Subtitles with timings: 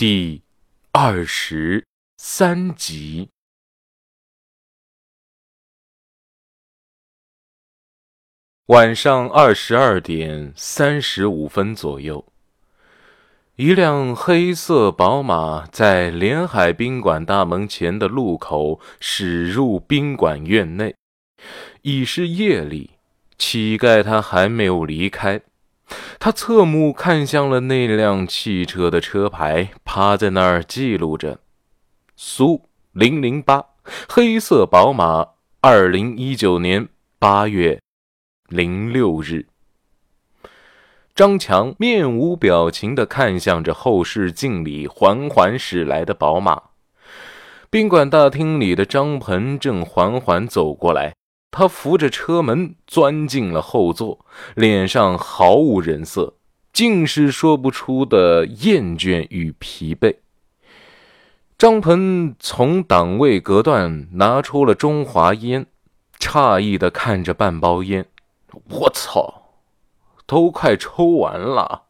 [0.00, 0.40] 第
[0.92, 1.84] 二十
[2.16, 3.28] 三集。
[8.68, 12.24] 晚上二十二点三十五分左右，
[13.56, 20.94] 一辆黑色宝马在连海宾馆大门前的路口驶入宾馆院内。
[21.82, 22.92] 已是夜里，
[23.36, 25.42] 乞丐他还没有离开。
[26.18, 31.38] 他侧目看向了那辆汽车的车牌，趴在那儿记录着：
[32.16, 33.64] 苏零零八，
[34.08, 35.26] 黑色宝马，
[35.60, 37.80] 二零一九年八月
[38.48, 39.46] 零六日。
[41.14, 46.62] 张强面无表情地看向着后视镜里缓缓驶来的宝马。
[47.68, 51.14] 宾馆大厅里的张鹏正缓缓走过来。
[51.50, 56.34] 他扶着车门钻进了后座，脸上毫无人色，
[56.72, 60.16] 尽是说不出的厌倦与疲惫。
[61.58, 65.66] 张鹏从档位隔断拿出了中华烟，
[66.18, 68.06] 诧异的看着半包烟
[68.70, 69.50] ：“我操，
[70.24, 71.82] 都快抽完了！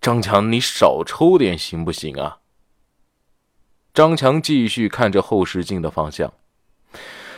[0.00, 2.38] 张强，你少抽点行不行啊？”
[3.92, 6.32] 张强继续看着后视镜的方向。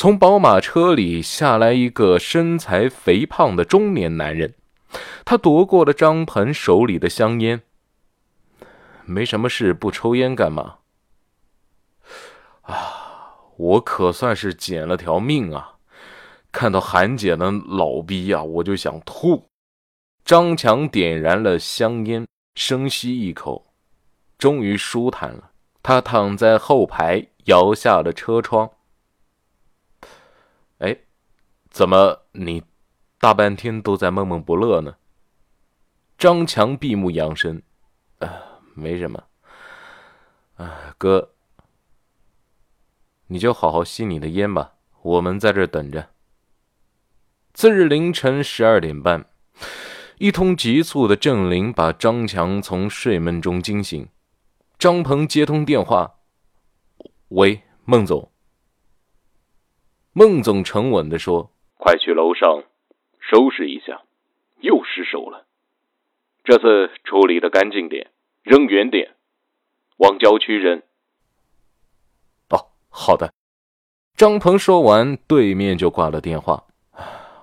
[0.00, 4.54] 从宝马车里下来一个身材肥胖的中年男人，
[5.26, 7.60] 他夺过了张鹏手里的香烟。
[9.04, 10.76] 没什么事，不抽烟干嘛？
[12.62, 15.74] 啊，我可算是捡了条命啊！
[16.50, 19.50] 看到韩姐的老逼啊，我就想吐。
[20.24, 23.66] 张强点燃了香烟，深吸一口，
[24.38, 25.50] 终于舒坦了。
[25.82, 28.70] 他躺在后排，摇下了车窗。
[30.80, 30.96] 哎，
[31.70, 32.62] 怎么你
[33.18, 34.96] 大半天都在闷闷不乐呢？
[36.16, 37.62] 张强闭目养神，
[38.18, 39.24] 啊，没什么。
[40.56, 41.32] 啊，哥，
[43.26, 46.10] 你就好好吸你的烟吧，我们在这等着。
[47.52, 49.26] 次日凌晨十二点半，
[50.16, 54.08] 一通急促的震铃把张强从睡梦中惊醒。
[54.78, 56.20] 张鹏接通电话
[57.28, 58.30] ：“喂，孟总。”
[60.20, 61.50] 孟总沉稳地说
[61.80, 62.64] ：“快去楼上
[63.18, 64.02] 收拾一下，
[64.60, 65.46] 又失手了。
[66.44, 68.10] 这次处理的干净点，
[68.42, 69.16] 扔远点，
[69.96, 70.82] 往郊区扔。”
[72.52, 73.32] 哦，好的。
[74.14, 76.64] 张鹏说完，对面就挂了电话。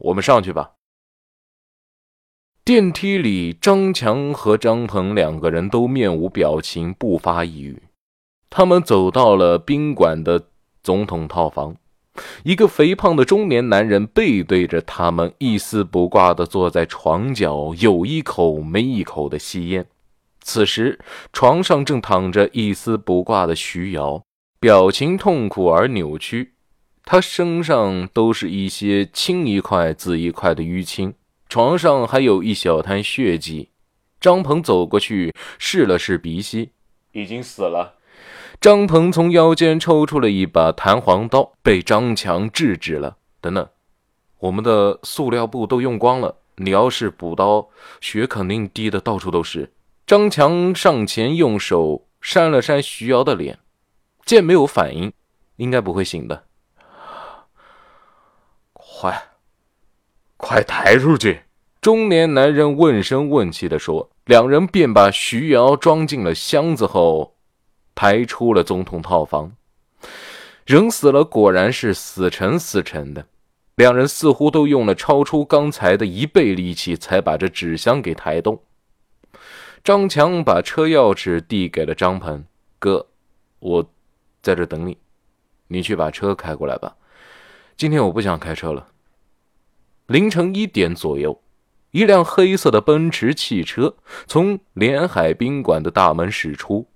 [0.00, 0.72] 我们上去吧。
[2.66, 7.84] 电梯里，张强和张鹏两个人都面无表情，不发一语。
[8.50, 10.50] 他们走到了宾馆的
[10.82, 11.74] 总统套房。
[12.44, 19.86] 一个肥胖的中年男人背对着他们，一丝不挂地坐在床角，有一口没一口的吸烟。
[20.40, 20.98] 此时，
[21.32, 24.22] 床上正躺着一丝不挂的徐瑶，
[24.58, 26.54] 表情痛苦而扭曲。
[27.04, 31.14] 他身上都是一些青一块紫一块的淤青，
[31.48, 33.70] 床上还有一小滩血迹。
[34.20, 36.70] 张鹏走过去试了试鼻息，
[37.12, 37.97] 已经死了。
[38.60, 43.16] 张鹏从腰间抽出了一把弹簧刀，被张强制止了。
[43.40, 43.68] 等等，
[44.40, 47.68] 我们的塑料布都用光了，你要是补刀，
[48.00, 49.72] 血肯定滴的到处都是。
[50.04, 53.60] 张强上前用手扇了扇徐瑶的脸，
[54.24, 55.12] 见没有反应，
[55.56, 56.44] 应该不会醒的。
[58.72, 59.28] 快，
[60.36, 61.42] 快抬出去！
[61.80, 64.10] 中年男人问声问气的说。
[64.24, 67.37] 两人便把徐瑶装进了箱子后。
[68.00, 69.50] 抬出了总统套房，
[70.64, 73.26] 人死了，果然是死沉死沉的。
[73.74, 78.62] 两人似乎都用了超出刚才的一倍力气，才把这纸箱给抬动。
[79.82, 82.44] 张强把车钥匙递给了张鹏
[82.78, 83.04] 哥
[83.58, 83.90] ：“我
[84.42, 84.96] 在这等你，
[85.66, 86.94] 你去把车开过来吧。
[87.76, 88.86] 今天我不想开车了。”
[90.06, 91.42] 凌晨一点左右，
[91.90, 93.96] 一辆黑色的奔驰汽车
[94.28, 96.86] 从连海宾馆的大门驶出。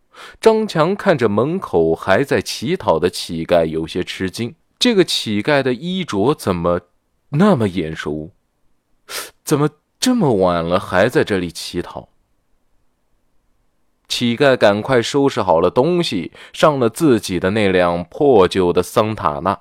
[0.40, 4.54] 张强看着门口还在乞讨的乞丐，有些吃惊。
[4.78, 6.80] 这个乞丐的衣着怎么
[7.30, 8.30] 那么眼熟？
[9.44, 9.70] 怎么
[10.00, 12.08] 这么晚了还在这里乞讨？
[14.08, 19.58] 乞丐赶快收拾好了东西，上了自己的那辆破旧的桑塔纳，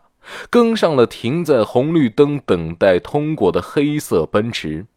[0.49, 4.87] 跟上了停在红绿灯等待通过的黑色奔驰。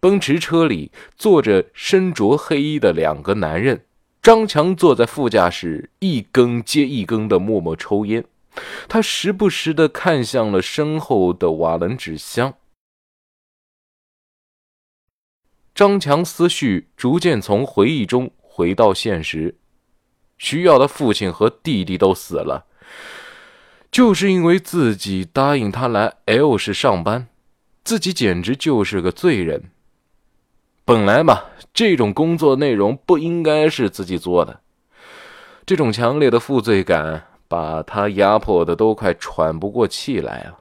[0.00, 3.84] 奔驰车里坐着身着黑衣的两个男人。
[4.22, 8.24] 张强坐在副驾驶，一根接一根的默默抽烟。
[8.88, 12.54] 他时不时的看向了身后的瓦楞纸箱。
[15.74, 19.56] 张强思绪逐渐从回忆中回到现实。
[20.38, 22.66] 需要的父亲和弟弟都死了，
[23.90, 27.26] 就是因为自己答应他来 L 市上班，
[27.82, 29.70] 自己简直就是个罪人。
[30.92, 34.60] 本来嘛，这种工作内容不应该是自己做的，
[35.64, 40.58] 这种强烈的负罪感把他压迫的都快喘不过气来了。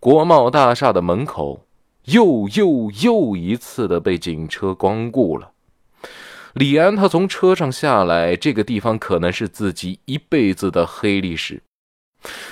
[0.00, 1.64] 国贸大厦的门口，
[2.06, 5.52] 又又又一次的被警车光顾了。
[6.54, 11.62] 李安他从车上下来，这个地方可能是自己一辈子的黑历史。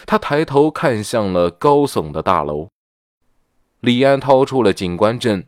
[0.06, 2.69] 他抬头看向了高耸的大楼。
[3.81, 5.43] 李安掏出了警官证。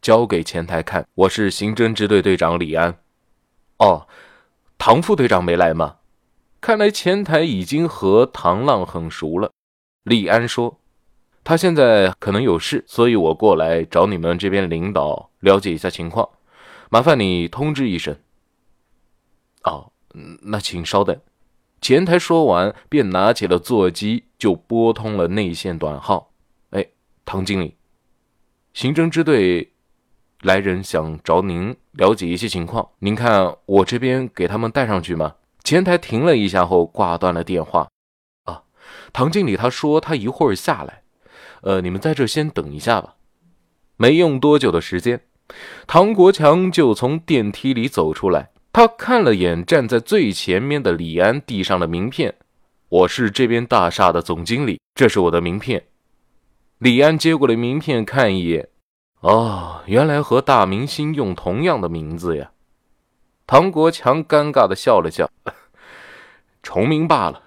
[0.00, 2.98] 交给前台看，我是刑侦支队队长李安。
[3.78, 4.08] 哦，
[4.78, 5.96] 唐副队长没来吗？
[6.58, 9.52] 看来前台已经和唐浪很熟了。
[10.04, 10.80] 李安说
[11.44, 16.26] ：“他现在可能有事，所以我过来找你们这边领导了解一下情况。
[16.88, 18.16] 麻烦你通知一声。”
[19.64, 19.92] 哦，
[20.44, 21.20] 那请稍等。
[21.82, 26.32] 前台说完，便拿起了座机，就拨通了内线短号。
[26.70, 26.86] 哎，
[27.26, 27.76] 唐经理，
[28.72, 29.74] 刑侦支队。
[30.42, 35.34] 来人想找您了解一些情况，您看我这边给他们带上去吗？
[35.62, 37.88] 前台停了一下后挂断了电话。
[38.44, 38.62] 啊，
[39.12, 41.02] 唐经理他说他一会儿下来，
[41.60, 43.16] 呃，你们在这先等一下吧。
[43.98, 45.20] 没用多久的时间，
[45.86, 48.50] 唐国强就从电梯里走出来。
[48.72, 52.34] 他看了眼站在最前面的李安，递上了名片。
[52.88, 55.84] 我是这边大厦的总经理，这是我的名片。
[56.78, 58.68] 李安接过了名片，看一眼。
[59.20, 62.52] 哦，原来和大明星用同样的名字呀！
[63.46, 65.30] 唐国强尴尬的笑了笑，
[66.62, 67.42] 重名罢了。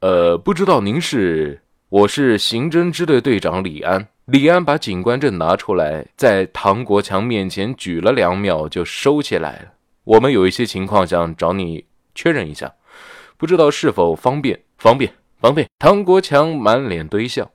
[0.00, 1.62] 呃，不知道您是？
[1.90, 4.08] 我是刑侦支队队长李安。
[4.24, 9.74] 李安把警官证拿出来，在唐国强面前举了两秒，就收起来了。
[10.02, 11.86] 我们有一些情况想找你
[12.16, 12.74] 确认一下，
[13.36, 14.60] 不知道是否方便？
[14.76, 15.68] 方便，方便。
[15.78, 17.52] 唐国强满脸堆笑。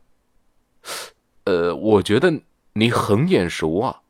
[1.43, 2.33] 呃，我觉得。
[2.73, 4.01] 你很眼熟啊，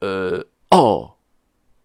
[0.00, 1.16] 呃，哦，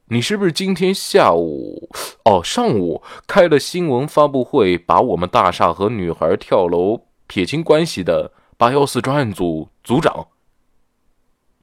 [0.05, 1.89] 你是不是今天下午，
[2.25, 10.27] 哦，上午开了新闻发布会，把我们大厦和女孩跳楼撇清关系的八幺四专案组组长？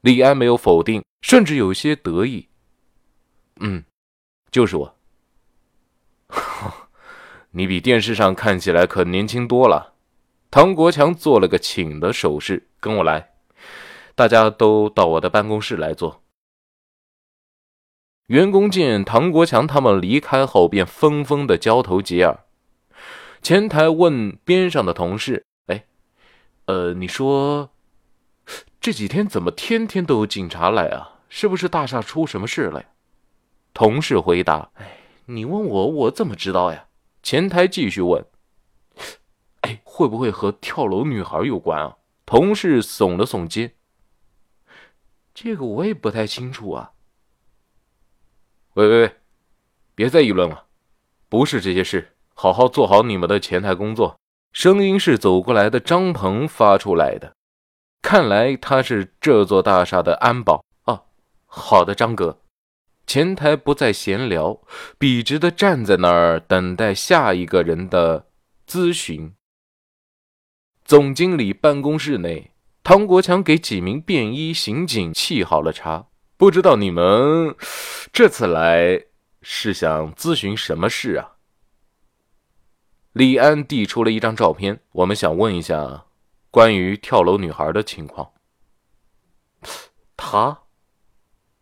[0.00, 2.48] 李安没有否定，甚至有些得意。
[3.60, 3.84] 嗯，
[4.50, 4.96] 就是我。
[7.50, 9.94] 你比电视上看起来可年轻多了。
[10.50, 13.34] 唐国强做了个请的手势，跟我来。
[14.18, 16.24] 大家都到我的办公室来坐。
[18.26, 22.40] 员工见唐国强他们离开后，便纷纷的交头接耳。
[23.42, 25.84] 前台问边上的同事：“哎，
[26.64, 27.70] 呃，你说
[28.80, 31.20] 这几天怎么天天都有警察来啊？
[31.28, 32.88] 是不是大厦出什么事了呀？”
[33.72, 36.88] 同事回答：“哎，你问我，我怎么知道呀？”
[37.22, 38.26] 前台继续问
[39.62, 43.74] ：“哎，会不会和跳楼女孩有关啊？”同事耸了耸肩。
[45.40, 46.90] 这个我也不太清楚啊。
[48.74, 49.16] 喂喂喂，
[49.94, 50.66] 别再议论了，
[51.28, 54.18] 不是这些事，好好做好你们的前台工作。
[54.52, 57.36] 声音是走过来的张鹏发出来的，
[58.02, 61.04] 看来他是这座大厦的安保啊。
[61.46, 62.40] 好的，张哥。
[63.06, 64.60] 前台不再闲聊，
[64.98, 68.26] 笔直的站在那儿等待下一个人的
[68.66, 69.32] 咨询。
[70.84, 72.50] 总经理办公室内。
[72.82, 76.06] 唐国强给几名便衣刑警沏好了茶，
[76.36, 77.54] 不知道你们
[78.12, 79.04] 这次来
[79.42, 81.36] 是想咨询什么事啊？
[83.12, 86.06] 李安递出了一张照片，我们想问一下
[86.50, 88.32] 关于跳楼女孩的情况。
[90.16, 90.62] 他，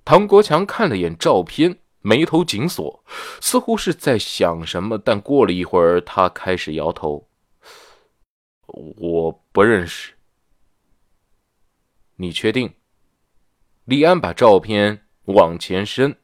[0.04, 3.02] 唐国强看了眼照片，眉头紧锁，
[3.40, 7.28] 似乎是在想什么，但过了一会儿，他开始摇头
[8.68, 10.12] ：“我不认识。”
[12.16, 12.74] 你确定？
[13.84, 16.18] 李安把照片往前伸，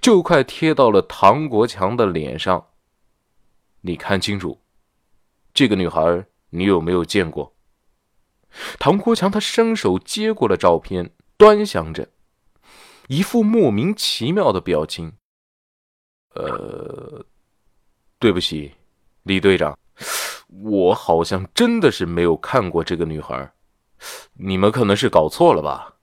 [0.00, 2.68] 就快贴到了唐国强的脸上。
[3.80, 4.60] 你看清楚，
[5.54, 7.54] 这个女孩你有没有见过？
[8.78, 12.08] 唐国强他伸手接过了照片，端详着，
[13.06, 15.12] 一副莫名其妙的表情。
[16.34, 17.24] 呃，
[18.18, 18.74] 对不起，
[19.22, 19.78] 李队长，
[20.48, 23.52] 我好像真的是没有看过这个女孩。
[24.34, 25.94] 你们可能是搞错了吧？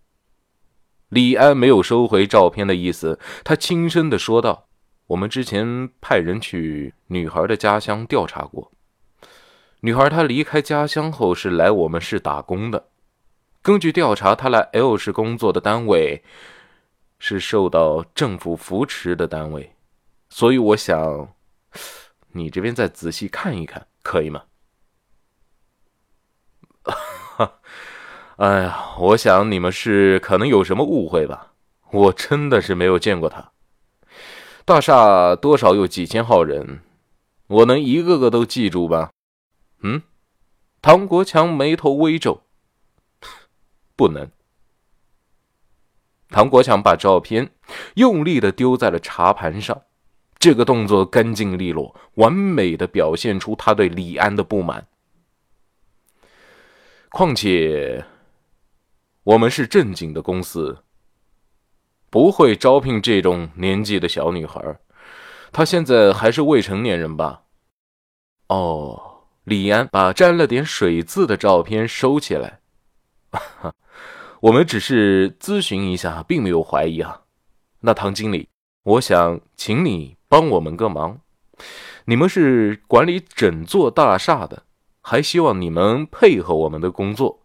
[1.09, 4.67] 李安没有收回照片的意思，他轻声的说道
[5.07, 8.71] ：“我们之前派人去女孩的家乡调查过，
[9.81, 12.89] 女孩她离开家乡后是来我们市打工的。
[13.61, 16.23] 根据调查，她来 L 市工作的单位
[17.19, 19.75] 是受到政府扶持的单位。
[20.29, 21.29] 所以我想，
[22.31, 24.43] 你这边再仔细看一看，可以吗？
[27.35, 27.59] 哈
[28.37, 31.53] 哎呀，我想你们是可能有什么误会吧？
[31.91, 33.51] 我真的是没有见过他。
[34.65, 36.81] 大厦多少有几千号人，
[37.47, 39.11] 我能一个个都记住吧？
[39.81, 40.01] 嗯？
[40.81, 42.41] 唐国强眉头微皱，
[43.95, 44.29] 不能。
[46.29, 47.51] 唐国强把照片
[47.95, 49.83] 用力的丢在了茶盘上，
[50.37, 54.87] 这个动作干净利落，完美的表现出他对李安的不满。
[57.17, 58.03] 况且。
[59.23, 60.79] 我们是正经的公司，
[62.09, 64.61] 不会招聘这种年纪的小女孩。
[65.53, 67.43] 她现在还是未成年人吧？
[68.49, 72.59] 哦，李安把沾了点水渍的照片收起来。
[74.41, 77.21] 我们只是咨询一下，并没有怀疑啊。
[77.79, 78.49] 那唐经理，
[78.83, 81.21] 我想请你帮我们个忙。
[82.03, 84.63] 你们是管理整座大厦的，
[85.07, 87.41] 还希望你们配合我们的工作。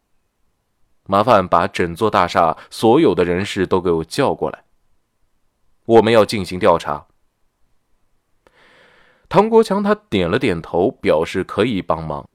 [1.06, 4.64] 麻烦把整座大厦所有的人士都给我叫过来，
[5.84, 7.06] 我们要进行调查。
[9.28, 12.26] 唐国强他点了点头，表示可以帮忙。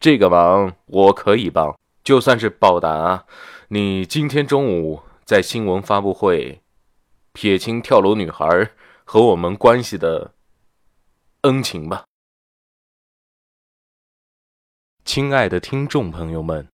[0.00, 3.26] 这个忙我可以帮，就算是报答
[3.68, 6.62] 你今天中午在新闻发布会
[7.32, 8.70] 撇清跳楼女孩
[9.04, 10.32] 和我们关系的
[11.42, 12.04] 恩情吧。
[15.04, 16.66] 亲爱的听众朋友们。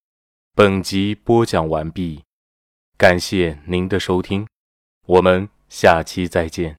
[0.55, 2.23] 本集播讲完毕，
[2.97, 4.47] 感谢您的收听，
[5.07, 6.77] 我们下期再见。